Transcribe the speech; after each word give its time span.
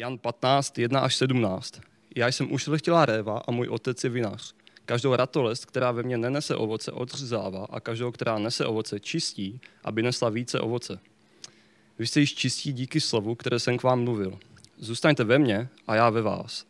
Jan 0.00 0.18
15, 0.18 0.78
1 0.78 1.00
až 1.00 1.16
17. 1.16 1.80
Já 2.16 2.28
jsem 2.28 2.52
ušlechtilá 2.52 3.06
réva 3.06 3.42
a 3.48 3.50
můj 3.50 3.68
otec 3.68 4.04
je 4.04 4.10
vinař. 4.10 4.54
Každou 4.86 5.16
ratolest, 5.16 5.64
která 5.64 5.92
ve 5.92 6.02
mně 6.02 6.18
nenese 6.18 6.56
ovoce, 6.56 6.92
odřezává 6.92 7.66
a 7.70 7.80
každou, 7.80 8.12
která 8.12 8.38
nese 8.38 8.66
ovoce, 8.66 9.00
čistí, 9.00 9.60
aby 9.84 10.02
nesla 10.02 10.28
více 10.28 10.60
ovoce. 10.60 10.98
Vy 11.98 12.06
jste 12.06 12.20
již 12.20 12.34
čistí 12.34 12.72
díky 12.72 13.00
slovu, 13.00 13.34
které 13.34 13.58
jsem 13.58 13.78
k 13.78 13.82
vám 13.82 14.04
mluvil. 14.04 14.38
Zůstaňte 14.78 15.24
ve 15.24 15.38
mně 15.38 15.68
a 15.86 15.94
já 15.94 16.10
ve 16.10 16.22
vás. 16.22 16.66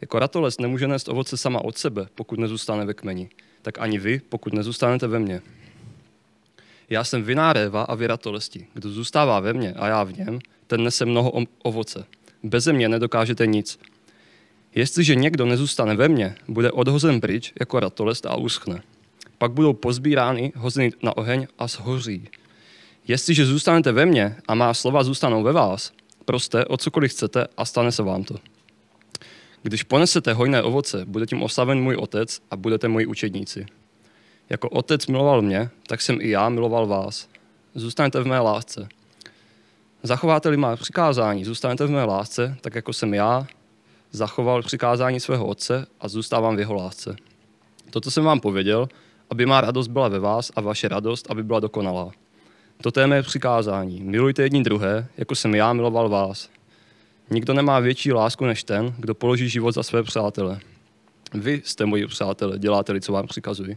Jako 0.00 0.18
ratolest 0.18 0.60
nemůže 0.60 0.88
nést 0.88 1.08
ovoce 1.08 1.36
sama 1.36 1.64
od 1.64 1.78
sebe, 1.78 2.06
pokud 2.14 2.38
nezůstane 2.38 2.84
ve 2.84 2.94
kmeni. 2.94 3.30
Tak 3.62 3.78
ani 3.78 3.98
vy, 3.98 4.20
pokud 4.28 4.52
nezůstanete 4.52 5.06
ve 5.06 5.18
mně. 5.18 5.42
Já 6.90 7.04
jsem 7.04 7.22
viná 7.22 7.52
réva 7.52 7.82
a 7.82 7.94
vy 7.94 8.06
ratolesti. 8.06 8.66
Kdo 8.74 8.90
zůstává 8.90 9.40
ve 9.40 9.52
mně 9.52 9.72
a 9.72 9.88
já 9.88 10.04
v 10.04 10.18
něm, 10.18 10.38
ten 10.66 10.84
nese 10.84 11.04
mnoho 11.04 11.32
ovoce. 11.62 12.04
Beze 12.42 12.72
mě 12.72 12.88
nedokážete 12.88 13.46
nic. 13.46 13.78
Jestliže 14.74 15.14
někdo 15.14 15.46
nezůstane 15.46 15.96
ve 15.96 16.08
mně, 16.08 16.36
bude 16.48 16.70
odhozen 16.70 17.20
pryč 17.20 17.52
jako 17.60 17.80
ratolest 17.80 18.26
a 18.26 18.36
uschne. 18.36 18.82
Pak 19.38 19.52
budou 19.52 19.72
pozbírány, 19.72 20.52
hozeny 20.56 20.92
na 21.02 21.16
oheň 21.16 21.46
a 21.58 21.66
shoří. 21.66 22.28
Jestliže 23.08 23.46
zůstanete 23.46 23.92
ve 23.92 24.06
mně 24.06 24.36
a 24.48 24.54
má 24.54 24.74
slova 24.74 25.04
zůstanou 25.04 25.42
ve 25.42 25.52
vás, 25.52 25.92
proste 26.24 26.64
o 26.64 26.76
cokoliv 26.76 27.10
chcete 27.10 27.46
a 27.56 27.64
stane 27.64 27.92
se 27.92 28.02
vám 28.02 28.24
to. 28.24 28.34
Když 29.62 29.82
ponesete 29.82 30.32
hojné 30.32 30.62
ovoce, 30.62 31.04
bude 31.04 31.26
tím 31.26 31.42
oslaven 31.42 31.80
můj 31.80 31.96
otec 31.96 32.40
a 32.50 32.56
budete 32.56 32.88
moji 32.88 33.06
učedníci. 33.06 33.66
Jako 34.50 34.68
otec 34.68 35.06
miloval 35.06 35.42
mě, 35.42 35.70
tak 35.86 36.00
jsem 36.00 36.18
i 36.20 36.30
já 36.30 36.48
miloval 36.48 36.86
vás. 36.86 37.28
Zůstaňte 37.74 38.20
v 38.20 38.26
mé 38.26 38.40
lásce. 38.40 38.88
Zachováte-li 40.02 40.56
má 40.56 40.76
přikázání, 40.76 41.44
zůstanete 41.44 41.86
v 41.86 41.90
mé 41.90 42.04
lásce, 42.04 42.56
tak 42.60 42.74
jako 42.74 42.92
jsem 42.92 43.14
já 43.14 43.46
zachoval 44.10 44.62
přikázání 44.62 45.20
svého 45.20 45.46
otce 45.46 45.86
a 46.00 46.08
zůstávám 46.08 46.56
v 46.56 46.58
jeho 46.58 46.74
lásce. 46.74 47.16
Toto 47.90 48.10
jsem 48.10 48.24
vám 48.24 48.40
pověděl, 48.40 48.88
aby 49.30 49.46
má 49.46 49.60
radost 49.60 49.88
byla 49.88 50.08
ve 50.08 50.18
vás 50.18 50.52
a 50.56 50.60
vaše 50.60 50.88
radost, 50.88 51.30
aby 51.30 51.42
byla 51.42 51.60
dokonalá. 51.60 52.10
Toto 52.82 53.00
je 53.00 53.06
mé 53.06 53.22
přikázání. 53.22 54.00
Milujte 54.00 54.42
jedni 54.42 54.62
druhé, 54.62 55.06
jako 55.16 55.34
jsem 55.34 55.54
já 55.54 55.72
miloval 55.72 56.08
vás. 56.08 56.48
Nikdo 57.30 57.54
nemá 57.54 57.80
větší 57.80 58.12
lásku 58.12 58.44
než 58.44 58.64
ten, 58.64 58.94
kdo 58.98 59.14
položí 59.14 59.48
život 59.48 59.72
za 59.72 59.82
své 59.82 60.02
přátele. 60.02 60.60
Vy 61.34 61.62
jste 61.64 61.86
moji 61.86 62.06
přátelé, 62.06 62.58
děláte-li, 62.58 63.00
co 63.00 63.12
vám 63.12 63.26
přikazuji. 63.26 63.76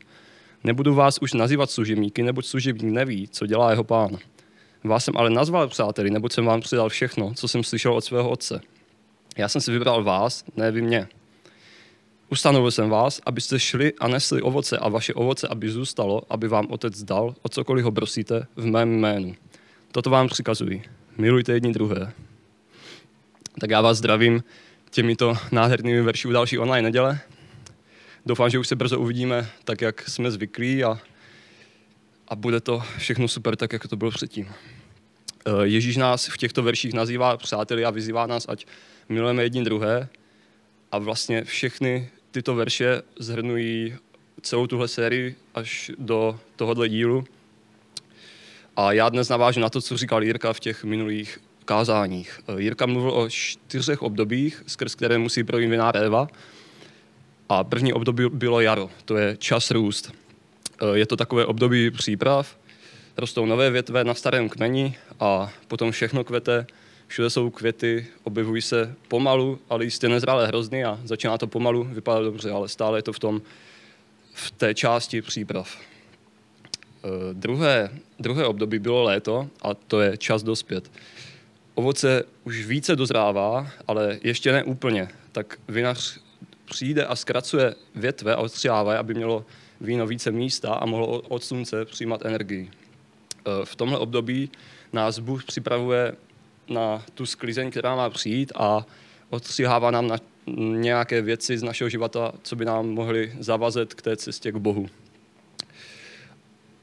Nebudu 0.63 0.95
vás 0.95 1.17
už 1.21 1.33
nazývat 1.33 1.71
služebníky, 1.71 2.23
neboť 2.23 2.45
služebník 2.45 2.93
neví, 2.93 3.27
co 3.27 3.45
dělá 3.45 3.71
jeho 3.71 3.83
pán. 3.83 4.17
Vás 4.83 5.05
jsem 5.05 5.17
ale 5.17 5.29
nazval 5.29 5.67
přáteli, 5.67 6.09
neboť 6.09 6.33
jsem 6.33 6.45
vám 6.45 6.61
přidal 6.61 6.89
všechno, 6.89 7.33
co 7.33 7.47
jsem 7.47 7.63
slyšel 7.63 7.93
od 7.93 8.01
svého 8.01 8.29
otce. 8.29 8.61
Já 9.37 9.47
jsem 9.47 9.61
si 9.61 9.71
vybral 9.71 10.03
vás, 10.03 10.43
ne 10.55 10.71
vy 10.71 10.81
mě. 10.81 11.07
Ustanovil 12.29 12.71
jsem 12.71 12.89
vás, 12.89 13.21
abyste 13.25 13.59
šli 13.59 13.93
a 13.99 14.07
nesli 14.07 14.41
ovoce 14.41 14.77
a 14.77 14.89
vaše 14.89 15.13
ovoce, 15.13 15.47
aby 15.47 15.69
zůstalo, 15.69 16.21
aby 16.29 16.47
vám 16.47 16.67
otec 16.69 17.03
dal, 17.03 17.35
o 17.41 17.49
cokoliv 17.49 17.85
ho 17.85 17.91
prosíte, 17.91 18.47
v 18.55 18.65
mém 18.65 18.99
jménu. 18.99 19.35
Toto 19.91 20.09
vám 20.09 20.27
přikazuji. 20.27 20.83
Milujte 21.17 21.53
jedni 21.53 21.73
druhé. 21.73 22.13
Tak 23.59 23.69
já 23.69 23.81
vás 23.81 23.97
zdravím 23.97 24.43
těmito 24.89 25.37
nádhernými 25.51 26.01
verši 26.01 26.27
u 26.27 26.31
další 26.31 26.59
online 26.59 26.81
neděle. 26.81 27.19
Doufám, 28.25 28.49
že 28.49 28.59
už 28.59 28.67
se 28.67 28.75
brzo 28.75 28.99
uvidíme 28.99 29.49
tak, 29.63 29.81
jak 29.81 30.09
jsme 30.09 30.31
zvyklí 30.31 30.83
a, 30.83 30.99
a 32.31 32.35
bude 32.35 32.61
to 32.61 32.83
všechno 32.97 33.27
super, 33.27 33.55
tak, 33.55 33.73
jak 33.73 33.87
to 33.87 33.95
bylo 33.95 34.11
předtím. 34.11 34.47
Eh, 35.45 35.51
Ježíš 35.63 35.97
nás 35.97 36.27
v 36.27 36.37
těchto 36.37 36.63
verších 36.63 36.93
nazývá 36.93 37.37
přáteli 37.37 37.85
a 37.85 37.89
vyzývá 37.89 38.27
nás, 38.27 38.45
ať 38.49 38.65
milujeme 39.09 39.43
jedni 39.43 39.63
druhé. 39.63 40.07
A 40.91 40.97
vlastně 40.97 41.43
všechny 41.43 42.09
tyto 42.31 42.55
verše 42.55 43.01
zhrnují 43.19 43.95
celou 44.41 44.67
tuhle 44.67 44.87
sérii 44.87 45.35
až 45.55 45.91
do 45.97 46.39
tohohle 46.55 46.89
dílu. 46.89 47.23
A 48.75 48.91
já 48.91 49.09
dnes 49.09 49.29
navážu 49.29 49.59
na 49.59 49.69
to, 49.69 49.81
co 49.81 49.97
říkal 49.97 50.23
Jirka 50.23 50.53
v 50.53 50.59
těch 50.59 50.83
minulých 50.83 51.39
kázáních. 51.65 52.39
Eh, 52.47 52.61
Jirka 52.61 52.85
mluvil 52.85 53.11
o 53.11 53.29
čtyřech 53.29 54.01
obdobích, 54.01 54.63
skrz 54.67 54.95
které 54.95 55.17
musí 55.17 55.43
projít 55.43 55.67
viná 55.67 55.95
Eva. 55.95 56.27
A 57.49 57.63
první 57.63 57.93
období 57.93 58.23
bylo 58.29 58.61
jaro, 58.61 58.89
to 59.05 59.17
je 59.17 59.37
čas 59.37 59.71
růst. 59.71 60.20
Eh, 60.81 60.97
je 60.97 61.05
to 61.05 61.15
takové 61.15 61.45
období 61.45 61.91
příprav, 61.91 62.57
rostou 63.17 63.45
nové 63.45 63.69
větve 63.69 64.03
na 64.03 64.13
starém 64.13 64.49
kmeni 64.49 64.97
a 65.19 65.53
potom 65.67 65.91
všechno 65.91 66.23
kvete, 66.23 66.65
všude 67.07 67.29
jsou 67.29 67.49
květy, 67.49 68.07
objevují 68.23 68.61
se 68.61 68.95
pomalu, 69.07 69.59
ale 69.69 69.83
jistě 69.83 70.09
nezralé 70.09 70.47
hrozny 70.47 70.85
a 70.85 70.99
začíná 71.03 71.37
to 71.37 71.47
pomalu 71.47 71.83
vypadat 71.83 72.21
dobře, 72.21 72.51
ale 72.51 72.69
stále 72.69 72.97
je 72.97 73.03
to 73.03 73.13
v, 73.13 73.19
tom, 73.19 73.41
v 74.33 74.51
té 74.51 74.73
části 74.73 75.21
příprav. 75.21 75.77
E, 75.77 77.33
druhé, 77.33 77.89
druhé 78.19 78.45
období 78.45 78.79
bylo 78.79 79.03
léto 79.03 79.47
a 79.61 79.73
to 79.73 80.01
je 80.01 80.17
čas 80.17 80.43
dospět. 80.43 80.91
Ovoce 81.75 82.23
už 82.43 82.65
více 82.65 82.95
dozrává, 82.95 83.67
ale 83.87 84.19
ještě 84.23 84.51
ne 84.51 84.63
úplně. 84.63 85.07
Tak 85.31 85.59
vinař 85.67 86.19
přijde 86.65 87.05
a 87.05 87.15
zkracuje 87.15 87.75
větve 87.95 88.35
a 88.35 88.37
odstřihává, 88.37 88.99
aby 88.99 89.13
mělo 89.13 89.45
víno 89.81 90.07
více 90.07 90.31
místa 90.31 90.73
a 90.73 90.85
mohlo 90.85 91.07
od 91.07 91.43
slunce 91.43 91.85
přijímat 91.85 92.25
energii. 92.25 92.71
E, 92.71 93.65
v 93.65 93.75
tomhle 93.75 93.97
období 93.97 94.49
nás 94.93 95.19
Bůh 95.19 95.43
připravuje 95.43 96.15
na 96.69 97.03
tu 97.13 97.25
sklizeň, 97.25 97.71
která 97.71 97.95
má 97.95 98.09
přijít 98.09 98.51
a 98.55 98.85
odstřihává 99.29 99.91
nám 99.91 100.07
na 100.07 100.17
nějaké 100.57 101.21
věci 101.21 101.57
z 101.57 101.63
našeho 101.63 101.89
života, 101.89 102.31
co 102.43 102.55
by 102.55 102.65
nám 102.65 102.89
mohly 102.89 103.33
zavazet 103.39 103.93
k 103.93 104.01
té 104.01 104.17
cestě 104.17 104.51
k 104.51 104.55
Bohu. 104.55 104.87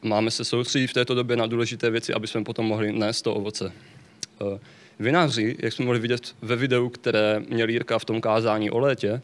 Máme 0.03 0.31
se 0.31 0.45
soustředit 0.45 0.87
v 0.87 0.93
této 0.93 1.15
době 1.15 1.37
na 1.37 1.47
důležité 1.47 1.91
věci, 1.91 2.15
aby 2.15 2.27
jsme 2.27 2.45
potom 2.45 2.67
mohli 2.67 2.93
nést 2.93 3.23
to 3.23 3.35
ovoce. 3.35 3.73
E, 3.73 4.59
vinaři, 4.99 5.57
jak 5.59 5.73
jsme 5.73 5.85
mohli 5.85 6.01
vidět 6.01 6.35
ve 6.43 6.57
videu, 6.57 6.89
které 6.89 7.43
měl 7.49 7.69
Jirka 7.69 7.99
v 7.99 8.05
tom 8.05 8.21
kázání 8.21 8.71
o 8.71 8.79
létě, 8.79 9.23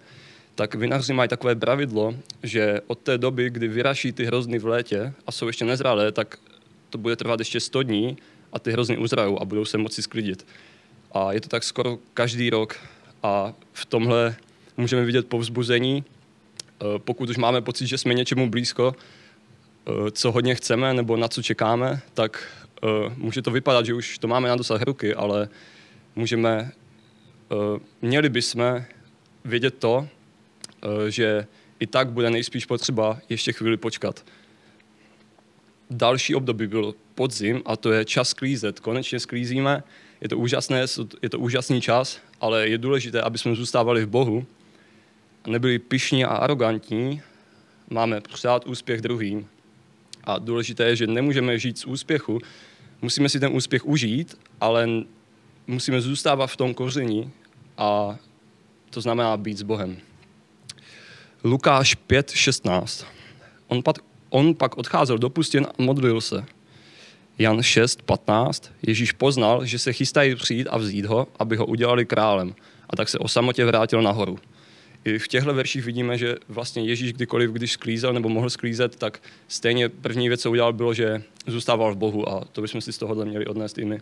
tak 0.54 0.74
vinaři 0.74 1.12
mají 1.12 1.28
takové 1.28 1.54
pravidlo, 1.54 2.14
že 2.42 2.80
od 2.86 2.98
té 2.98 3.18
doby, 3.18 3.50
kdy 3.50 3.68
vyraší 3.68 4.12
ty 4.12 4.24
hrozny 4.24 4.58
v 4.58 4.66
létě 4.66 5.12
a 5.26 5.32
jsou 5.32 5.46
ještě 5.46 5.64
nezralé, 5.64 6.12
tak 6.12 6.38
to 6.90 6.98
bude 6.98 7.16
trvat 7.16 7.38
ještě 7.38 7.60
100 7.60 7.82
dní 7.82 8.16
a 8.52 8.58
ty 8.58 8.72
hrozny 8.72 8.98
uzrajou 8.98 9.42
a 9.42 9.44
budou 9.44 9.64
se 9.64 9.78
moci 9.78 10.02
sklidit. 10.02 10.46
A 11.12 11.32
je 11.32 11.40
to 11.40 11.48
tak 11.48 11.62
skoro 11.62 11.98
každý 12.14 12.50
rok 12.50 12.76
a 13.22 13.54
v 13.72 13.86
tomhle 13.86 14.36
můžeme 14.76 15.04
vidět 15.04 15.26
povzbuzení, 15.26 16.04
eh, 16.04 16.84
pokud 16.98 17.30
už 17.30 17.36
máme 17.36 17.60
pocit, 17.60 17.86
že 17.86 17.98
jsme 17.98 18.14
něčemu 18.14 18.50
blízko, 18.50 18.94
eh, 18.94 20.10
co 20.10 20.32
hodně 20.32 20.54
chceme 20.54 20.94
nebo 20.94 21.16
na 21.16 21.28
co 21.28 21.42
čekáme, 21.42 22.00
tak 22.14 22.48
eh, 22.82 22.86
může 23.16 23.42
to 23.42 23.50
vypadat, 23.50 23.86
že 23.86 23.94
už 23.94 24.18
to 24.18 24.28
máme 24.28 24.48
na 24.48 24.56
dosah 24.56 24.82
ruky, 24.82 25.14
ale 25.14 25.48
můžeme, 26.16 26.72
měli 28.02 28.28
bychom 28.28 28.84
vědět 29.44 29.74
to, 29.78 30.08
že 31.08 31.46
i 31.80 31.86
tak 31.86 32.10
bude 32.10 32.30
nejspíš 32.30 32.66
potřeba 32.66 33.18
ještě 33.28 33.52
chvíli 33.52 33.76
počkat. 33.76 34.24
Další 35.90 36.34
období 36.34 36.66
byl 36.66 36.94
podzim 37.14 37.62
a 37.64 37.76
to 37.76 37.92
je 37.92 38.04
čas 38.04 38.28
sklízet. 38.28 38.80
Konečně 38.80 39.20
sklízíme, 39.20 39.82
je 40.20 40.28
to 40.28 40.38
úžasné, 40.38 40.84
je 41.22 41.30
to 41.30 41.38
úžasný 41.38 41.80
čas, 41.80 42.20
ale 42.40 42.68
je 42.68 42.78
důležité, 42.78 43.20
aby 43.20 43.38
jsme 43.38 43.54
zůstávali 43.54 44.04
v 44.04 44.08
Bohu 44.08 44.46
a 45.44 45.50
nebyli 45.50 45.78
pišní 45.78 46.24
a 46.24 46.28
arrogantní. 46.28 47.22
Máme 47.90 48.20
přát 48.20 48.66
úspěch 48.66 49.00
druhým. 49.00 49.48
A 50.24 50.38
důležité 50.38 50.84
je, 50.84 50.96
že 50.96 51.06
nemůžeme 51.06 51.58
žít 51.58 51.78
z 51.78 51.84
úspěchu, 51.84 52.38
musíme 53.02 53.28
si 53.28 53.40
ten 53.40 53.56
úspěch 53.56 53.86
užít, 53.86 54.38
ale 54.60 54.88
musíme 55.66 56.00
zůstávat 56.00 56.50
v 56.50 56.56
tom 56.56 56.74
koření 56.74 57.30
a 57.78 58.16
to 58.90 59.00
znamená 59.00 59.36
být 59.36 59.58
s 59.58 59.62
Bohem. 59.62 59.96
Lukáš 61.44 61.96
5.16. 62.08 63.04
On, 63.68 63.82
on 64.30 64.54
pak 64.54 64.78
odcházel 64.78 65.18
do 65.18 65.30
pustin 65.30 65.66
a 65.66 65.82
modlil 65.82 66.20
se. 66.20 66.44
Jan 67.38 67.58
6.15. 67.58 68.70
Ježíš 68.82 69.12
poznal, 69.12 69.64
že 69.64 69.78
se 69.78 69.92
chystají 69.92 70.34
přijít 70.34 70.68
a 70.70 70.78
vzít 70.78 71.04
ho, 71.04 71.26
aby 71.38 71.56
ho 71.56 71.66
udělali 71.66 72.06
králem. 72.06 72.54
A 72.90 72.96
tak 72.96 73.08
se 73.08 73.18
o 73.18 73.28
samotě 73.28 73.64
vrátil 73.64 74.02
nahoru. 74.02 74.38
I 75.04 75.18
v 75.18 75.28
těchto 75.28 75.54
verších 75.54 75.84
vidíme, 75.84 76.18
že 76.18 76.34
vlastně 76.48 76.84
Ježíš 76.84 77.12
kdykoliv, 77.12 77.50
když 77.50 77.72
sklízel 77.72 78.12
nebo 78.12 78.28
mohl 78.28 78.50
sklízet, 78.50 78.96
tak 78.96 79.22
stejně 79.48 79.88
první 79.88 80.28
věc, 80.28 80.42
co 80.42 80.50
udělal, 80.50 80.72
bylo, 80.72 80.94
že 80.94 81.22
zůstával 81.46 81.94
v 81.94 81.98
Bohu 81.98 82.28
a 82.28 82.44
to 82.44 82.62
bychom 82.62 82.80
si 82.80 82.92
z 82.92 82.98
tohohle 82.98 83.24
měli 83.24 83.46
odnést 83.46 83.78
i 83.78 83.84
my. 83.84 84.00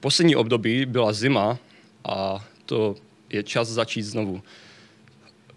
Poslední 0.00 0.36
období 0.36 0.86
byla 0.86 1.12
zima 1.12 1.58
a 2.04 2.44
to 2.66 2.96
je 3.30 3.42
čas 3.42 3.68
začít 3.68 4.02
znovu 4.02 4.42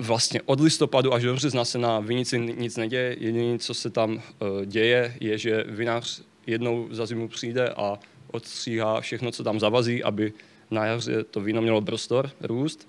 vlastně 0.01 0.41
od 0.45 0.59
listopadu 0.59 1.13
až 1.13 1.23
do 1.23 1.33
března 1.33 1.65
se 1.65 1.77
na 1.77 1.99
vinici 1.99 2.39
nic 2.39 2.77
neděje. 2.77 3.15
Jediné, 3.19 3.59
co 3.59 3.73
se 3.73 3.89
tam 3.89 4.13
uh, 4.13 4.21
děje, 4.65 5.17
je, 5.19 5.37
že 5.37 5.63
vinař 5.67 6.21
jednou 6.47 6.87
za 6.91 7.05
zimu 7.05 7.27
přijde 7.27 7.69
a 7.69 7.99
odstříhá 8.31 9.01
všechno, 9.01 9.31
co 9.31 9.43
tam 9.43 9.59
zavazí, 9.59 10.03
aby 10.03 10.33
na 10.71 10.85
jaře 10.85 11.23
to 11.23 11.41
víno 11.41 11.61
mělo 11.61 11.81
prostor, 11.81 12.31
růst 12.41 12.87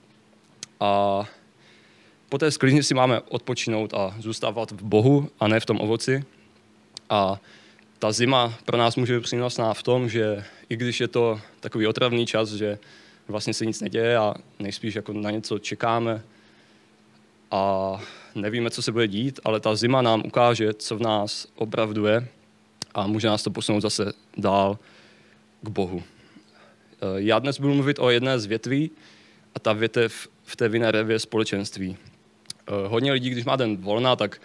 a 0.80 1.22
po 2.28 2.38
té 2.38 2.50
sklizni 2.50 2.82
si 2.82 2.94
máme 2.94 3.20
odpočinout 3.20 3.94
a 3.94 4.14
zůstávat 4.18 4.70
v 4.70 4.82
Bohu 4.82 5.30
a 5.40 5.48
ne 5.48 5.60
v 5.60 5.66
tom 5.66 5.80
ovoci. 5.80 6.24
A 7.10 7.40
ta 7.98 8.12
zima 8.12 8.54
pro 8.64 8.76
nás 8.76 8.96
může 8.96 9.16
být 9.16 9.22
přínosná 9.22 9.74
v 9.74 9.82
tom, 9.82 10.08
že 10.08 10.44
i 10.68 10.76
když 10.76 11.00
je 11.00 11.08
to 11.08 11.40
takový 11.60 11.86
otravný 11.86 12.26
čas, 12.26 12.52
že 12.52 12.78
vlastně 13.28 13.54
se 13.54 13.66
nic 13.66 13.80
neděje 13.80 14.16
a 14.16 14.34
nejspíš 14.58 14.94
jako 14.94 15.12
na 15.12 15.30
něco 15.30 15.58
čekáme 15.58 16.22
a 17.52 18.00
nevíme, 18.34 18.70
co 18.70 18.82
se 18.82 18.92
bude 18.92 19.08
dít, 19.08 19.40
ale 19.44 19.60
ta 19.60 19.76
zima 19.76 20.02
nám 20.02 20.22
ukáže, 20.26 20.74
co 20.74 20.96
v 20.96 21.00
nás 21.00 21.46
opravdu 21.54 22.06
je 22.06 22.28
a 22.94 23.06
může 23.06 23.28
nás 23.28 23.42
to 23.42 23.50
posunout 23.50 23.80
zase 23.80 24.12
dál 24.36 24.78
k 25.62 25.68
Bohu. 25.68 26.02
Eh, 26.02 27.06
já 27.16 27.38
dnes 27.38 27.60
budu 27.60 27.74
mluvit 27.74 27.98
o 27.98 28.10
jedné 28.10 28.38
z 28.38 28.46
větví 28.46 28.90
a 29.54 29.60
ta 29.60 29.72
větev 29.72 30.28
v 30.44 30.56
té 30.56 30.68
vinné 30.68 30.90
revě 30.90 31.18
společenství. 31.18 31.96
Eh, 32.68 32.88
hodně 32.88 33.12
lidí, 33.12 33.30
když 33.30 33.44
má 33.44 33.56
den 33.56 33.76
volna, 33.76 34.16
tak 34.16 34.40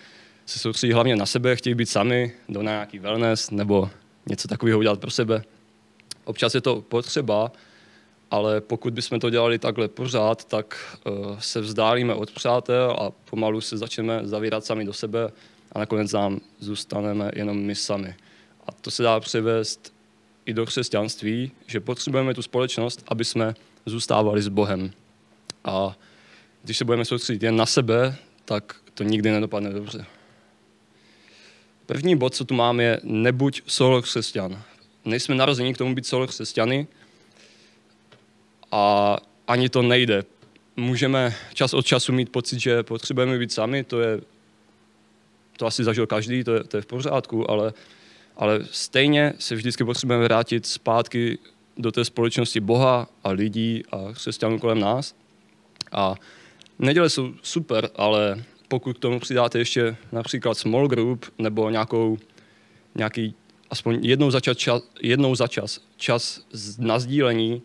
se 0.45 0.59
soustředí 0.59 0.93
hlavně 0.93 1.15
na 1.15 1.25
sebe, 1.25 1.55
chtějí 1.55 1.75
být 1.75 1.89
sami, 1.89 2.33
do 2.49 2.61
nějaký 2.61 2.99
wellness 2.99 3.51
nebo 3.51 3.89
něco 4.29 4.47
takového 4.47 4.79
udělat 4.79 4.99
pro 4.99 5.11
sebe. 5.11 5.43
Občas 6.23 6.55
je 6.55 6.61
to 6.61 6.81
potřeba, 6.81 7.51
ale 8.31 8.61
pokud 8.61 8.93
bychom 8.93 9.19
to 9.19 9.29
dělali 9.29 9.59
takhle 9.59 9.87
pořád, 9.87 10.45
tak 10.45 10.97
uh, 11.05 11.39
se 11.39 11.61
vzdálíme 11.61 12.13
od 12.13 12.31
přátel 12.31 12.95
a 12.99 13.11
pomalu 13.29 13.61
se 13.61 13.77
začneme 13.77 14.21
zavírat 14.23 14.65
sami 14.65 14.85
do 14.85 14.93
sebe 14.93 15.31
a 15.71 15.79
nakonec 15.79 16.13
nám 16.13 16.39
zůstaneme 16.59 17.31
jenom 17.35 17.57
my 17.57 17.75
sami. 17.75 18.15
A 18.67 18.71
to 18.71 18.91
se 18.91 19.03
dá 19.03 19.19
převést 19.19 19.93
i 20.45 20.53
do 20.53 20.65
křesťanství, 20.65 21.51
že 21.67 21.79
potřebujeme 21.79 22.33
tu 22.33 22.41
společnost, 22.41 23.03
aby 23.07 23.25
jsme 23.25 23.55
zůstávali 23.85 24.41
s 24.41 24.47
Bohem. 24.47 24.91
A 25.63 25.97
když 26.63 26.77
se 26.77 26.85
budeme 26.85 27.05
soustředit 27.05 27.43
jen 27.43 27.55
na 27.55 27.65
sebe, 27.65 28.15
tak 28.45 28.75
to 28.93 29.03
nikdy 29.03 29.31
nedopadne 29.31 29.69
dobře. 29.69 30.05
První 31.85 32.15
bod, 32.15 32.35
co 32.35 32.45
tu 32.45 32.53
mám, 32.53 32.79
je 32.79 32.99
nebuď 33.03 33.61
solo 33.67 34.01
křesťan. 34.01 34.61
Nejsme 35.05 35.35
narození 35.35 35.73
k 35.73 35.77
tomu 35.77 35.95
být 35.95 36.05
solo 36.05 36.27
křesťany 36.27 36.87
a 38.71 39.17
ani 39.47 39.69
to 39.69 39.81
nejde. 39.81 40.23
Můžeme 40.75 41.35
čas 41.53 41.73
od 41.73 41.85
času 41.85 42.13
mít 42.13 42.29
pocit, 42.29 42.59
že 42.59 42.83
potřebujeme 42.83 43.39
být 43.39 43.51
sami, 43.51 43.83
to 43.83 44.01
je, 44.01 44.21
to 45.57 45.65
asi 45.65 45.83
zažil 45.83 46.07
každý, 46.07 46.43
to 46.43 46.53
je, 46.53 46.63
to 46.63 46.77
je 46.77 46.81
v 46.81 46.85
pořádku, 46.85 47.51
ale, 47.51 47.73
ale 48.37 48.59
stejně 48.71 49.33
se 49.39 49.55
vždycky 49.55 49.83
potřebujeme 49.83 50.23
vrátit 50.23 50.65
zpátky 50.65 51.37
do 51.77 51.91
té 51.91 52.05
společnosti 52.05 52.59
Boha 52.59 53.07
a 53.23 53.29
lidí 53.29 53.83
a 53.91 54.13
křesťanů 54.13 54.59
kolem 54.59 54.79
nás. 54.79 55.15
A 55.91 56.15
neděle 56.79 57.09
jsou 57.09 57.33
super, 57.41 57.89
ale 57.95 58.43
pokud 58.67 58.97
k 58.97 58.99
tomu 58.99 59.19
přidáte 59.19 59.59
ještě 59.59 59.95
například 60.11 60.57
small 60.57 60.87
group 60.87 61.25
nebo 61.37 61.69
nějakou, 61.69 62.17
nějaký 62.95 63.33
aspoň 63.69 63.99
jednou 64.01 64.31
za 64.31 64.39
čas, 64.39 64.81
jednou 65.01 65.35
za 65.35 65.47
čas, 65.47 65.79
čas 65.97 66.45
na 66.77 66.99
sdílení 66.99 67.61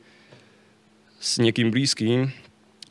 s 1.22 1.38
někým 1.38 1.70
blízkým, 1.70 2.32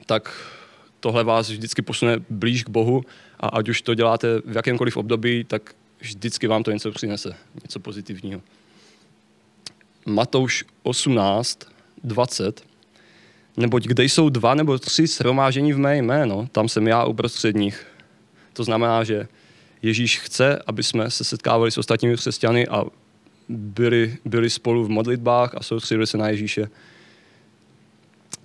tak 0.06 0.52
tohle 1.00 1.24
vás 1.24 1.50
vždycky 1.50 1.82
posune 1.82 2.18
blíž 2.30 2.64
k 2.64 2.70
Bohu 2.70 3.04
a 3.40 3.48
ať 3.48 3.70
už 3.70 3.82
to 3.82 3.94
děláte 3.94 4.42
v 4.46 4.56
jakémkoliv 4.56 4.98
období, 4.98 5.44
tak 5.44 5.76
vždycky 6.00 6.48
vám 6.48 6.64
to 6.64 6.72
něco 6.72 6.92
přinese, 6.92 7.36
něco 7.64 7.80
pozitivního. 7.80 8.42
Matouš 10.06 10.66
18, 10.84 11.60
20 12.04 12.64
Neboť 13.58 13.88
kde 13.88 14.04
jsou 14.04 14.30
dva 14.30 14.56
nebo 14.56 14.80
tři 14.80 15.08
shromážení 15.08 15.74
v 15.74 15.80
mé 15.80 15.98
jméno, 15.98 16.48
tam 16.52 16.70
jsem 16.70 16.88
já 16.88 17.06
uprostřed 17.06 17.56
nich. 17.56 17.88
To 18.54 18.64
znamená, 18.64 19.04
že 19.04 19.28
Ježíš 19.82 20.20
chce, 20.20 20.60
aby 20.68 20.84
jsme 20.84 21.12
se 21.12 21.24
setkávali 21.24 21.72
s 21.72 21.78
ostatními 21.78 22.16
křesťany 22.16 22.68
a 22.68 22.84
byli, 23.50 24.18
byli 24.26 24.50
spolu 24.50 24.84
v 24.84 24.90
modlitbách 24.90 25.56
a 25.56 25.64
soustředili 25.64 26.08
se 26.08 26.18
na 26.18 26.30
Ježíše. 26.30 26.68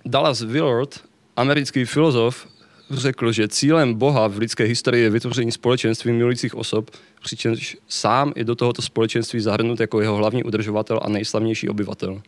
Dallas 0.07 0.41
Willard, 0.41 0.99
americký 1.35 1.85
filozof, 1.85 2.47
řekl, 2.91 3.31
že 3.31 3.47
cílem 3.47 3.93
Boha 3.93 4.27
v 4.27 4.37
lidské 4.37 4.63
historii 4.63 5.03
je 5.03 5.09
vytvoření 5.09 5.51
společenství 5.51 6.11
milujících 6.11 6.55
osob, 6.55 6.91
přičemž 7.23 7.77
sám 7.87 8.33
je 8.35 8.43
do 8.43 8.55
tohoto 8.55 8.81
společenství 8.81 9.39
zahrnut 9.39 9.79
jako 9.79 10.01
jeho 10.01 10.15
hlavní 10.15 10.43
udržovatel 10.43 10.99
a 11.03 11.09
nejslavnější 11.09 11.69
obyvatel 11.69 12.21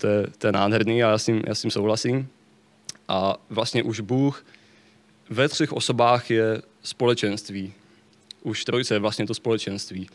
to 0.00 0.06
je, 0.06 0.26
to 0.38 0.46
je 0.46 0.52
nádherný 0.52 1.02
a 1.02 1.08
já 1.08 1.18
s, 1.18 1.24
tím, 1.24 1.42
já 1.46 1.54
s 1.54 1.62
tím 1.62 1.70
souhlasím. 1.70 2.28
A 3.08 3.36
vlastně 3.50 3.82
už 3.82 4.00
Bůh 4.00 4.44
ve 5.30 5.48
třech 5.48 5.72
osobách 5.72 6.30
je 6.30 6.62
společenství. 6.82 7.72
Už 8.42 8.64
trojice 8.64 8.94
je 8.94 8.98
vlastně 8.98 9.26
to 9.26 9.34
společenství. 9.34 10.08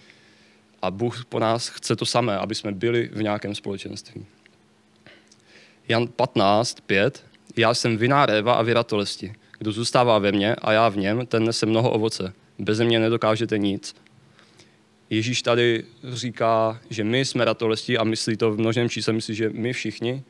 A 0.81 0.92
Bůh 0.92 1.25
po 1.25 1.39
nás 1.39 1.68
chce 1.68 1.95
to 1.95 2.06
samé, 2.06 2.38
aby 2.38 2.56
jsme 2.56 2.71
byli 2.71 3.10
v 3.13 3.21
nějakém 3.21 3.56
společenství. 3.56 4.25
Jan 5.87 6.07
15, 6.07 6.81
5. 6.81 7.25
Já 7.57 7.73
jsem 7.73 7.97
viná 7.97 8.25
réva 8.25 8.53
a 8.53 8.61
vyratolesti. 8.61 9.33
Kdo 9.57 9.71
zůstává 9.71 10.19
ve 10.19 10.31
mně 10.31 10.55
a 10.55 10.71
já 10.71 10.89
v 10.89 10.97
něm, 10.97 11.25
ten 11.25 11.43
nese 11.43 11.65
mnoho 11.65 11.91
ovoce. 11.91 12.33
Bez 12.59 12.79
mě 12.79 12.99
nedokážete 12.99 13.57
nic. 13.57 13.95
Ježíš 15.09 15.41
tady 15.41 15.83
říká, 16.03 16.81
že 16.89 17.03
my 17.03 17.25
jsme 17.25 17.45
ratolesti 17.45 17.97
a 17.97 18.03
myslí 18.03 18.37
to 18.37 18.51
v 18.51 18.59
množném 18.59 18.89
čísle, 18.89 19.13
myslí, 19.13 19.35
že 19.35 19.49
my 19.49 19.73
všichni. 19.73 20.23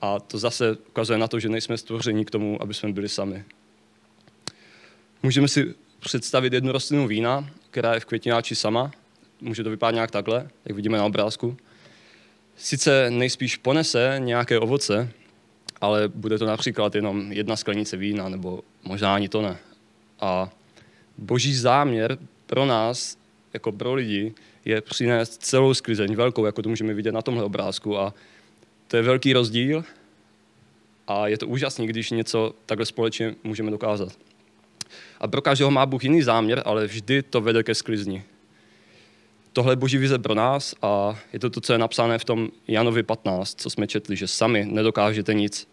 A 0.00 0.20
to 0.20 0.38
zase 0.38 0.76
ukazuje 0.88 1.18
na 1.18 1.28
to, 1.28 1.40
že 1.40 1.48
nejsme 1.48 1.78
stvoření 1.78 2.24
k 2.24 2.30
tomu, 2.30 2.62
aby 2.62 2.74
jsme 2.74 2.92
byli 2.92 3.08
sami. 3.08 3.44
Můžeme 5.22 5.48
si 5.48 5.74
představit 6.00 6.52
jednu 6.52 6.72
rostlinu 6.72 7.06
vína, 7.06 7.50
která 7.70 7.94
je 7.94 8.00
v 8.00 8.04
květináči 8.04 8.54
sama. 8.54 8.90
Může 9.40 9.64
to 9.64 9.70
vypadat 9.70 9.94
nějak 9.94 10.10
takhle, 10.10 10.48
jak 10.64 10.76
vidíme 10.76 10.98
na 10.98 11.04
obrázku. 11.04 11.56
Sice 12.56 13.10
nejspíš 13.10 13.56
ponese 13.56 14.16
nějaké 14.18 14.58
ovoce, 14.58 15.10
ale 15.80 16.08
bude 16.08 16.38
to 16.38 16.46
například 16.46 16.94
jenom 16.94 17.32
jedna 17.32 17.56
sklenice 17.56 17.96
vína, 17.96 18.28
nebo 18.28 18.60
možná 18.84 19.14
ani 19.14 19.28
to 19.28 19.42
ne. 19.42 19.56
A 20.20 20.50
boží 21.18 21.54
záměr 21.54 22.18
pro 22.46 22.66
nás 22.66 23.18
jako 23.54 23.72
pro 23.72 23.94
lidi 23.94 24.34
je 24.64 24.80
přinést 24.80 25.42
celou 25.42 25.74
sklizeň, 25.74 26.14
velkou, 26.14 26.46
jako 26.46 26.62
to 26.62 26.68
můžeme 26.68 26.94
vidět 26.94 27.12
na 27.12 27.22
tomhle 27.22 27.44
obrázku. 27.44 27.98
A 27.98 28.14
to 28.88 28.96
je 28.96 29.02
velký 29.02 29.32
rozdíl 29.32 29.84
a 31.08 31.28
je 31.28 31.38
to 31.38 31.46
úžasné, 31.46 31.86
když 31.86 32.10
něco 32.10 32.54
takhle 32.66 32.86
společně 32.86 33.34
můžeme 33.44 33.70
dokázat. 33.70 34.12
A 35.20 35.28
pro 35.28 35.42
každého 35.42 35.70
má 35.70 35.86
Bůh 35.86 36.04
jiný 36.04 36.22
záměr, 36.22 36.62
ale 36.64 36.86
vždy 36.86 37.22
to 37.22 37.40
vede 37.40 37.62
ke 37.62 37.74
sklizni. 37.74 38.24
Tohle 39.56 39.72
je 39.72 39.76
boží 39.76 39.98
vize 39.98 40.18
pro 40.18 40.34
nás 40.34 40.74
a 40.82 41.18
je 41.32 41.38
to 41.38 41.50
to, 41.50 41.60
co 41.60 41.72
je 41.72 41.78
napsané 41.78 42.18
v 42.18 42.24
tom 42.24 42.48
Janovi 42.68 43.02
15, 43.02 43.60
co 43.60 43.70
jsme 43.70 43.86
četli, 43.86 44.16
že 44.16 44.26
sami 44.26 44.64
nedokážete 44.70 45.34
nic. 45.34 45.68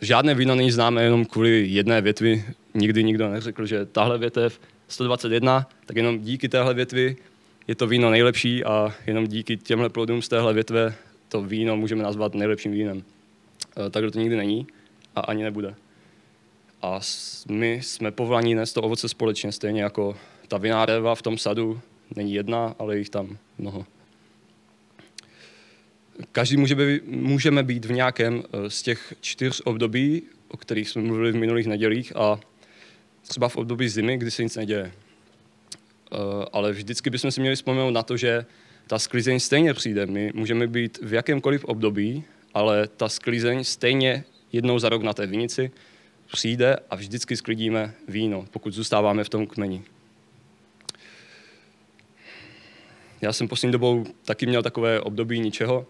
Žádné 0.00 0.34
víno 0.34 0.54
není 0.54 0.70
známé 0.70 1.02
jenom 1.02 1.24
kvůli 1.24 1.66
jedné 1.66 2.00
větvi. 2.00 2.44
Nikdy 2.74 3.04
nikdo 3.04 3.28
neřekl, 3.28 3.66
že 3.66 3.86
tahle 3.86 4.18
větev 4.18 4.60
121, 4.88 5.68
tak 5.86 5.96
jenom 5.96 6.18
díky 6.18 6.48
téhle 6.48 6.74
větvi 6.74 7.16
je 7.68 7.74
to 7.74 7.86
víno 7.86 8.10
nejlepší 8.10 8.64
a 8.64 8.94
jenom 9.06 9.26
díky 9.26 9.56
těmhle 9.56 9.88
plodům 9.88 10.22
z 10.22 10.28
téhle 10.28 10.54
větve 10.54 10.94
to 11.28 11.42
víno 11.42 11.76
můžeme 11.76 12.02
nazvat 12.02 12.34
nejlepším 12.34 12.72
vínem. 12.72 13.02
E, 13.86 13.90
takhle 13.90 14.10
to 14.10 14.18
nikdy 14.18 14.36
není 14.36 14.66
a 15.16 15.20
ani 15.20 15.42
nebude. 15.42 15.74
A 16.82 17.00
my 17.48 17.80
jsme 17.82 18.10
povolaní 18.10 18.54
nést 18.54 18.72
to 18.72 18.82
ovoce 18.82 19.08
společně, 19.08 19.52
stejně 19.52 19.82
jako 19.82 20.16
ta 20.48 20.58
vináreva 20.58 21.14
v 21.14 21.22
tom 21.22 21.38
sadu 21.38 21.80
není 22.16 22.34
jedna, 22.34 22.74
ale 22.78 22.98
jich 22.98 23.10
tam 23.10 23.38
mnoho. 23.58 23.86
Každý 26.32 26.56
může 26.56 26.74
být, 26.74 27.02
můžeme 27.06 27.62
být 27.62 27.84
v 27.84 27.92
nějakém 27.92 28.42
e, 28.52 28.70
z 28.70 28.82
těch 28.82 29.14
čtyř 29.20 29.62
období, 29.64 30.22
o 30.48 30.56
kterých 30.56 30.88
jsme 30.88 31.02
mluvili 31.02 31.32
v 31.32 31.36
minulých 31.36 31.66
nedělích 31.66 32.16
a 32.16 32.40
třeba 33.28 33.48
v 33.48 33.56
období 33.56 33.88
zimy, 33.88 34.16
kdy 34.16 34.30
se 34.30 34.42
nic 34.42 34.56
neděje. 34.56 34.92
Uh, 36.12 36.44
ale 36.52 36.72
vždycky 36.72 37.10
bychom 37.10 37.30
si 37.30 37.40
měli 37.40 37.56
vzpomenout 37.56 37.90
na 37.90 38.02
to, 38.02 38.16
že 38.16 38.46
ta 38.86 38.98
sklizeň 38.98 39.40
stejně 39.40 39.74
přijde. 39.74 40.06
My 40.06 40.32
můžeme 40.34 40.66
být 40.66 40.98
v 41.02 41.12
jakémkoliv 41.12 41.64
období, 41.64 42.24
ale 42.54 42.88
ta 42.88 43.08
sklizeň 43.08 43.64
stejně 43.64 44.24
jednou 44.52 44.78
za 44.78 44.88
rok 44.88 45.02
na 45.02 45.12
té 45.14 45.26
vinici 45.26 45.70
přijde 46.32 46.76
a 46.90 46.96
vždycky 46.96 47.36
sklidíme 47.36 47.94
víno, 48.08 48.46
pokud 48.50 48.74
zůstáváme 48.74 49.24
v 49.24 49.28
tom 49.28 49.46
kmeni. 49.46 49.82
Já 53.22 53.32
jsem 53.32 53.48
poslední 53.48 53.72
dobou 53.72 54.04
taky 54.24 54.46
měl 54.46 54.62
takové 54.62 55.00
období 55.00 55.40
ničeho, 55.40 55.86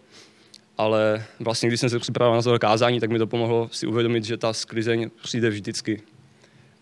ale 0.78 1.24
vlastně, 1.40 1.68
když 1.68 1.80
jsem 1.80 1.90
se 1.90 1.98
připravil 1.98 2.36
na 2.36 2.42
to 2.42 2.58
kázání, 2.58 3.00
tak 3.00 3.10
mi 3.10 3.18
to 3.18 3.26
pomohlo 3.26 3.68
si 3.72 3.86
uvědomit, 3.86 4.24
že 4.24 4.36
ta 4.36 4.52
sklizeň 4.52 5.10
přijde 5.22 5.50
vždycky. 5.50 6.02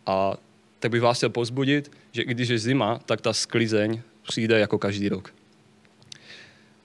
A 0.07 0.37
tak 0.79 0.91
bych 0.91 1.03
vás 1.03 1.17
chtěl 1.17 1.31
pozbudit, 1.31 1.93
že 2.13 2.23
i 2.23 2.35
když 2.35 2.49
je 2.49 2.59
zima, 2.59 2.99
tak 2.99 3.21
ta 3.21 3.33
sklizeň 3.33 4.01
přijde 4.23 4.59
jako 4.59 4.79
každý 4.79 5.09
rok. 5.09 5.35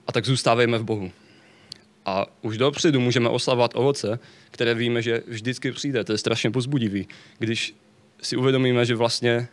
A 0.08 0.12
tak 0.12 0.26
zůstávejme 0.26 0.78
v 0.78 0.84
Bohu. 0.84 1.12
A 2.06 2.26
už 2.42 2.58
dopředu 2.58 3.00
můžeme 3.00 3.30
oslavovat 3.30 3.72
ovoce, 3.76 4.20
které 4.52 4.74
víme, 4.74 5.02
že 5.02 5.24
vždycky 5.28 5.72
přijde. 5.72 6.04
To 6.04 6.12
je 6.12 6.18
strašně 6.18 6.52
pozbudivý. 6.52 7.08
Když 7.40 7.76
si 8.22 8.36
uvědomíme, 8.36 8.86
že 8.86 8.96
vlastně 8.96 9.48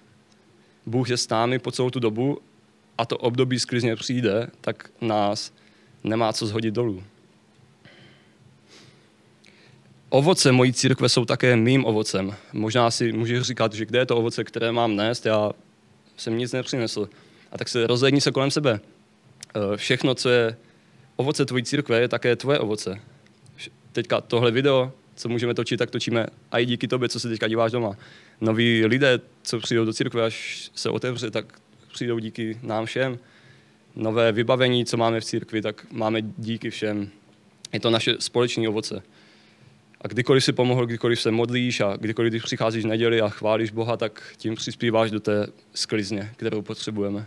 Bůh 0.86 1.10
je 1.10 1.16
s 1.16 1.28
námi 1.28 1.58
po 1.58 1.72
celou 1.72 1.90
tu 1.90 2.00
dobu 2.00 2.38
a 3.02 3.04
to 3.04 3.18
období 3.18 3.58
sklizně 3.58 3.96
přijde, 3.96 4.46
tak 4.60 4.90
nás 5.00 5.52
nemá 6.04 6.32
co 6.32 6.46
zhodit 6.46 6.74
dolů. 6.74 7.02
Ovoce 10.08 10.52
mojí 10.52 10.72
církve 10.72 11.08
jsou 11.08 11.24
také 11.24 11.56
mým 11.56 11.84
ovocem. 11.84 12.34
Možná 12.52 12.90
si 12.90 13.12
můžeš 13.12 13.42
říkat, 13.42 13.72
že 13.74 13.86
kde 13.86 13.98
je 13.98 14.06
to 14.06 14.16
ovoce, 14.16 14.44
které 14.44 14.72
mám 14.72 14.96
nést, 14.96 15.26
já 15.26 15.50
jsem 16.16 16.38
nic 16.38 16.52
nepřinesl. 16.52 17.08
A 17.52 17.58
tak 17.58 17.68
se 17.68 17.86
rozhledni 17.86 18.20
se 18.20 18.30
kolem 18.30 18.50
sebe. 18.50 18.80
Eh, 19.54 19.76
všechno, 19.76 20.14
co 20.14 20.28
je 20.28 20.56
ovoce 21.16 21.44
tvojí 21.44 21.64
církve, 21.64 22.00
je 22.00 22.08
také 22.08 22.36
tvoje 22.36 22.58
ovoce. 22.58 23.00
Teďka 23.92 24.20
tohle 24.20 24.50
video, 24.50 24.92
co 25.16 25.28
můžeme 25.28 25.54
točit, 25.54 25.78
tak 25.78 25.90
točíme 25.90 26.26
a 26.52 26.58
i 26.58 26.66
díky 26.66 26.88
tobě, 26.88 27.08
co 27.08 27.20
se 27.20 27.28
teďka 27.28 27.48
díváš 27.48 27.72
doma. 27.72 27.96
Noví 28.40 28.86
lidé, 28.86 29.20
co 29.42 29.58
přijdou 29.58 29.84
do 29.84 29.92
církve, 29.92 30.24
až 30.24 30.70
se 30.74 30.90
otevře, 30.90 31.30
tak 31.30 31.62
přijdou 31.92 32.18
díky 32.18 32.58
nám 32.62 32.86
všem. 32.86 33.18
Nové 33.96 34.32
vybavení, 34.32 34.84
co 34.84 34.96
máme 34.96 35.20
v 35.20 35.24
církvi, 35.24 35.62
tak 35.62 35.86
máme 35.92 36.22
díky 36.22 36.70
všem. 36.70 37.10
Je 37.72 37.80
to 37.80 37.90
naše 37.90 38.16
společné 38.18 38.68
ovoce. 38.68 39.02
A 40.00 40.08
kdykoliv 40.08 40.44
si 40.44 40.52
pomohl, 40.52 40.86
kdykoliv 40.86 41.20
se 41.20 41.30
modlíš 41.30 41.80
a 41.80 41.96
kdykoliv 41.96 42.32
když 42.32 42.42
přicházíš 42.42 42.84
v 42.84 42.88
neděli 42.88 43.20
a 43.20 43.28
chválíš 43.28 43.70
Boha, 43.70 43.96
tak 43.96 44.34
tím 44.36 44.54
přispíváš 44.54 45.10
do 45.10 45.20
té 45.20 45.46
sklizně, 45.74 46.30
kterou 46.36 46.62
potřebujeme. 46.62 47.26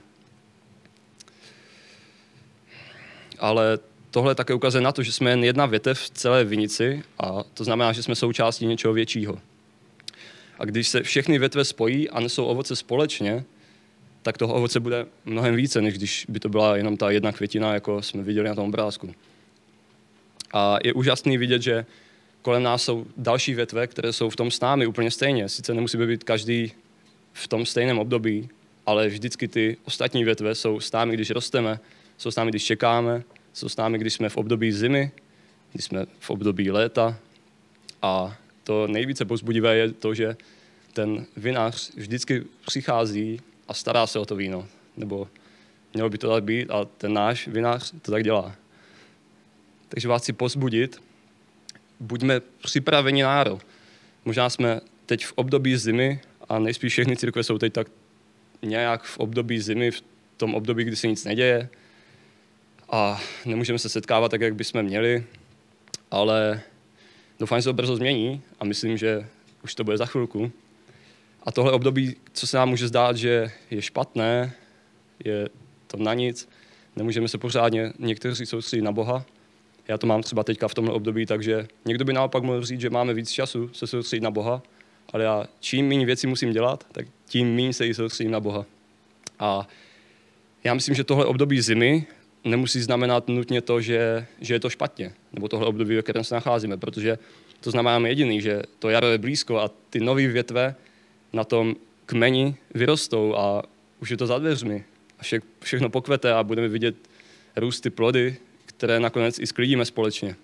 Ale 3.39 3.79
tohle 4.11 4.35
také 4.35 4.53
ukazuje 4.53 4.81
na 4.81 4.91
to, 4.91 5.03
že 5.03 5.11
jsme 5.11 5.29
jen 5.29 5.43
jedna 5.43 5.65
větev 5.65 5.99
v 5.99 6.09
celé 6.09 6.43
vinici 6.43 7.03
a 7.19 7.43
to 7.53 7.63
znamená, 7.63 7.93
že 7.93 8.03
jsme 8.03 8.15
součástí 8.15 8.65
něčeho 8.65 8.93
většího. 8.93 9.39
A 10.59 10.65
když 10.65 10.87
se 10.87 11.03
všechny 11.03 11.39
větve 11.39 11.65
spojí 11.65 12.09
a 12.09 12.19
nesou 12.19 12.45
ovoce 12.45 12.75
společně, 12.75 13.43
tak 14.25 14.37
toho 14.37 14.53
ovoce 14.53 14.79
bude 14.79 15.05
mnohem 15.25 15.55
více, 15.55 15.81
než 15.81 15.93
když 15.93 16.25
by 16.29 16.39
to 16.39 16.49
byla 16.49 16.77
jenom 16.77 16.97
ta 16.97 17.09
jedna 17.09 17.31
květina, 17.31 17.73
jako 17.73 18.01
jsme 18.01 18.23
viděli 18.23 18.49
na 18.49 18.55
tom 18.55 18.67
obrázku. 18.67 19.15
A 20.53 20.77
je 20.83 20.93
úžasný 20.93 21.37
vidět, 21.37 21.61
že 21.61 21.85
kolem 22.41 22.63
nás 22.63 22.83
jsou 22.83 23.05
další 23.17 23.53
větve, 23.53 23.87
které 23.87 24.13
jsou 24.13 24.29
v 24.29 24.35
tom 24.35 24.51
s 24.51 24.59
námi 24.59 24.87
úplně 24.87 25.11
stejně. 25.11 25.49
Sice 25.49 25.73
nemusí 25.73 25.97
být 25.97 26.23
každý 26.23 26.71
v 27.33 27.47
tom 27.47 27.65
stejném 27.65 27.99
období, 27.99 28.49
ale 28.85 29.07
vždycky 29.07 29.47
ty 29.47 29.77
ostatní 29.85 30.23
větve 30.23 30.55
jsou 30.55 30.79
s 30.79 30.91
námi, 30.91 31.13
když 31.13 31.29
rosteme, 31.29 31.79
jsou 32.17 32.31
s 32.31 32.35
námi, 32.35 32.51
když 32.51 32.63
čekáme, 32.63 33.23
jsou 33.53 33.69
s 33.69 33.77
námi, 33.77 33.97
když 33.97 34.13
jsme 34.13 34.29
v 34.29 34.37
období 34.37 34.71
zimy, 34.71 35.11
když 35.73 35.85
jsme 35.85 36.05
v 36.19 36.29
období 36.29 36.71
léta. 36.71 37.17
A 38.01 38.37
to 38.63 38.87
nejvíce 38.87 39.25
pozbudivé 39.25 39.77
je 39.77 39.91
to, 39.91 40.13
že 40.13 40.37
ten 40.93 41.25
vinař 41.37 41.91
vždycky 41.95 42.43
přichází 42.65 43.41
a 43.67 43.73
stará 43.73 44.07
se 44.07 44.19
o 44.19 44.25
to 44.25 44.35
víno. 44.35 44.67
Nebo 44.97 45.27
mělo 45.93 46.09
by 46.09 46.17
to 46.17 46.29
tak 46.29 46.43
být 46.43 46.69
a 46.69 46.85
ten 46.85 47.13
náš 47.13 47.47
vinař 47.47 47.93
to 48.01 48.11
tak 48.11 48.23
dělá. 48.23 48.55
Takže 49.89 50.07
vás 50.07 50.21
chci 50.21 50.33
pozbudit, 50.33 51.01
buďme 51.99 52.39
připraveni 52.39 53.23
náro. 53.23 53.59
Možná 54.25 54.49
jsme 54.49 54.81
teď 55.05 55.25
v 55.25 55.33
období 55.35 55.77
zimy 55.77 56.19
a 56.49 56.59
nejspíš 56.59 56.93
všechny 56.93 57.17
církve 57.17 57.43
jsou 57.43 57.57
teď 57.57 57.73
tak 57.73 57.87
nějak 58.61 59.03
v 59.03 59.17
období 59.17 59.59
zimy, 59.59 59.91
v 59.91 60.03
tom 60.37 60.55
období, 60.55 60.83
kdy 60.83 60.95
se 60.95 61.07
nic 61.07 61.25
neděje 61.25 61.69
a 62.89 63.21
nemůžeme 63.45 63.79
se 63.79 63.89
setkávat 63.89 64.31
tak, 64.31 64.41
jak 64.41 64.55
bychom 64.55 64.83
měli, 64.83 65.23
ale 66.11 66.61
doufám, 67.39 67.57
že 67.57 67.63
se 67.63 67.69
to 67.69 67.73
brzo 67.73 67.95
změní 67.95 68.41
a 68.59 68.65
myslím, 68.65 68.97
že 68.97 69.27
už 69.63 69.75
to 69.75 69.83
bude 69.83 69.97
za 69.97 70.05
chvilku. 70.05 70.51
A 71.45 71.51
tohle 71.51 71.71
období, 71.71 72.15
co 72.33 72.47
se 72.47 72.57
nám 72.57 72.69
může 72.69 72.87
zdát, 72.87 73.17
že 73.17 73.51
je 73.71 73.81
špatné, 73.81 74.53
je 75.25 75.49
to 75.87 75.97
na 75.97 76.13
nic, 76.13 76.49
nemůžeme 76.95 77.27
se 77.27 77.37
pořádně 77.37 77.93
někteří 77.99 78.45
soustředit 78.45 78.81
na 78.81 78.91
Boha, 78.91 79.25
já 79.87 79.97
to 79.97 80.07
mám 80.07 80.23
třeba 80.23 80.43
teďka 80.43 80.67
v 80.67 80.73
tomhle 80.73 80.93
období, 80.93 81.25
takže 81.25 81.67
někdo 81.85 82.05
by 82.05 82.13
naopak 82.13 82.43
mohl 82.43 82.65
říct, 82.65 82.81
že 82.81 82.89
máme 82.89 83.13
víc 83.13 83.31
času 83.31 83.69
se 83.73 83.87
soustředit 83.87 84.21
na 84.21 84.31
Boha, 84.31 84.61
ale 85.13 85.23
já 85.23 85.45
čím 85.59 85.87
méně 85.87 86.05
věcí 86.05 86.27
musím 86.27 86.51
dělat, 86.51 86.85
tak 86.91 87.07
tím 87.25 87.55
méně 87.55 87.73
se 87.73 87.87
i 87.87 87.93
soustředím 87.93 88.31
na 88.31 88.39
Boha. 88.39 88.65
A 89.39 89.67
já 90.63 90.73
myslím, 90.73 90.95
že 90.95 91.03
tohle 91.03 91.25
období 91.25 91.61
zimy 91.61 92.05
nemusí 92.43 92.81
znamenat 92.81 93.27
nutně 93.27 93.61
to, 93.61 93.81
že, 93.81 94.25
že 94.41 94.53
je 94.53 94.59
to 94.59 94.69
špatně, 94.69 95.13
nebo 95.33 95.47
tohle 95.47 95.67
období, 95.67 95.95
ve 95.95 96.01
kterém 96.01 96.23
se 96.23 96.35
nacházíme, 96.35 96.77
protože 96.77 97.17
to 97.59 97.71
znamená 97.71 98.07
jediný, 98.07 98.41
že 98.41 98.61
to 98.79 98.89
jaro 98.89 99.07
je 99.07 99.17
blízko 99.17 99.59
a 99.59 99.69
ty 99.89 99.99
nové 99.99 100.27
větve 100.27 100.75
na 101.35 101.43
tom 101.43 101.75
kmeni 102.05 102.55
vyrostou 102.73 103.35
a 103.35 103.63
už 104.01 104.09
je 104.09 104.17
to 104.17 104.27
za 104.27 104.39
dveřmi. 104.39 104.83
A 105.19 105.23
vše, 105.23 105.39
všechno 105.61 105.89
pokvete 105.89 106.33
a 106.33 106.43
budeme 106.43 106.67
vidět 106.67 106.95
růsty 107.55 107.89
plody, 107.89 108.37
které 108.65 108.99
nakonec 108.99 109.39
i 109.39 109.47
sklidíme 109.47 109.85
společně. 109.85 110.35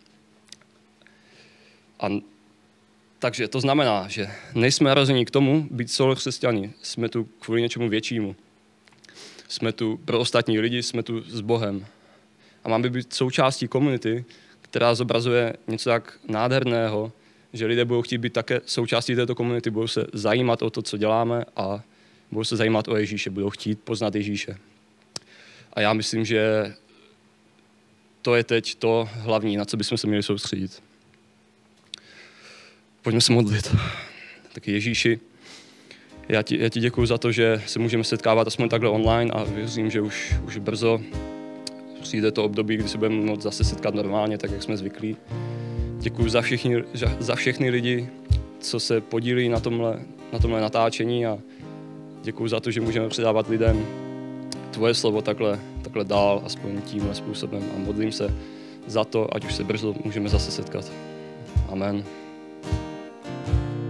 A 2.00 2.10
takže 3.19 3.48
to 3.48 3.60
znamená, 3.60 4.07
že 4.07 4.27
nejsme 4.53 4.89
narození 4.89 5.25
k 5.25 5.31
tomu 5.31 5.67
být 5.71 5.91
solo 5.91 6.15
křesťani. 6.15 6.74
Jsme 6.81 7.10
tu 7.10 7.24
kvůli 7.39 7.62
něčemu 7.62 7.89
většímu. 7.89 8.36
Jsme 9.48 9.71
tu 9.71 10.00
pro 10.05 10.19
ostatní 10.19 10.60
lidi, 10.60 10.83
jsme 10.83 11.03
tu 11.03 11.21
s 11.21 11.41
Bohem. 11.41 11.86
A 12.63 12.69
máme 12.69 12.89
být 12.89 13.13
součástí 13.13 13.67
komunity, 13.67 14.25
která 14.62 14.95
zobrazuje 14.95 15.53
něco 15.67 15.89
tak 15.89 16.19
nádherného, 16.27 17.12
že 17.53 17.65
lidé 17.65 17.86
budou 17.86 18.01
chtít 18.01 18.17
být 18.17 18.34
také 18.34 18.62
součástí 18.65 19.15
této 19.15 19.36
komunity, 19.36 19.70
budou 19.70 19.88
se 19.88 20.08
zajímat 20.13 20.62
o 20.62 20.70
to, 20.70 20.81
co 20.81 20.98
děláme 20.98 21.46
a 21.55 21.84
budou 22.31 22.43
se 22.43 22.55
zajímat 22.55 22.88
o 22.88 22.96
Ježíše, 22.96 23.29
budou 23.29 23.50
chtít 23.50 23.79
poznat 23.79 24.15
Ježíše. 24.15 24.58
A 25.74 25.81
já 25.81 25.93
myslím, 25.93 26.25
že 26.25 26.74
to 28.22 28.36
je 28.36 28.43
teď 28.43 28.75
to 28.75 29.10
hlavní, 29.12 29.58
na 29.58 29.65
co 29.65 29.77
bychom 29.77 29.98
se 29.98 30.08
měli 30.08 30.24
soustředit. 30.24 30.84
Pojďme 33.01 33.22
se 33.22 33.34
modlit. 33.34 33.75
Tak 34.53 34.67
Ježíši, 34.67 35.20
já 36.29 36.41
ti, 36.41 36.60
já 36.62 36.70
ti 36.70 36.79
děkuji 36.79 37.05
za 37.05 37.17
to, 37.17 37.31
že 37.31 37.62
se 37.67 37.79
můžeme 37.79 38.03
setkávat 38.03 38.48
aspoň 38.48 38.70
takhle 38.70 38.89
online 38.89 39.31
a 39.31 39.43
věřím, 39.43 39.91
že 39.91 40.01
už, 40.01 40.34
už 40.46 40.58
brzo 40.58 41.01
přijde 42.01 42.31
to 42.31 42.43
období, 42.43 42.77
kdy 42.77 42.89
se 42.89 42.98
budeme 42.98 43.15
moct 43.15 43.41
zase 43.41 43.63
setkat 43.63 43.96
normálně, 43.96 44.38
tak 44.38 44.51
jak 44.51 44.63
jsme 44.63 44.77
zvyklí. 44.77 45.17
Děkuji 46.01 46.29
za, 46.29 46.41
všichni, 46.41 46.84
za 47.20 47.36
všechny 47.36 47.70
lidi, 47.70 48.10
co 48.60 48.79
se 48.79 49.01
podílí 49.01 49.50
na 49.50 49.60
tomhle, 49.60 50.00
na 50.34 50.39
tomhle 50.39 50.62
natáčení 50.62 51.25
a 51.25 51.38
děkuji 52.24 52.48
za 52.48 52.60
to, 52.60 52.72
že 52.72 52.81
můžeme 52.81 53.10
předávat 53.10 53.48
lidem 53.48 53.86
tvoje 54.72 54.93
slovo 54.93 55.22
takhle, 55.22 55.60
takhle 55.81 56.05
dál, 56.05 56.41
aspoň 56.46 56.81
tímhle 56.81 57.15
způsobem 57.15 57.63
a 57.75 57.79
modlím 57.79 58.12
se 58.12 58.34
za 58.88 59.03
to, 59.03 59.36
ať 59.36 59.46
už 59.46 59.55
se 59.55 59.63
brzo 59.63 59.96
můžeme 60.03 60.29
zase 60.29 60.51
setkat. 60.51 60.91
Amen. 61.70 62.03